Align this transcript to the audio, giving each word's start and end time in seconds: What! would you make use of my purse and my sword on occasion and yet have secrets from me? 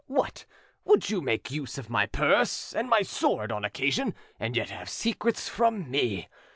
What! 0.07 0.47
would 0.83 1.11
you 1.11 1.21
make 1.21 1.51
use 1.51 1.77
of 1.77 1.87
my 1.91 2.07
purse 2.07 2.73
and 2.73 2.89
my 2.89 3.03
sword 3.03 3.51
on 3.51 3.63
occasion 3.63 4.15
and 4.39 4.57
yet 4.57 4.71
have 4.71 4.89
secrets 4.89 5.47
from 5.47 5.91
me? 5.91 6.27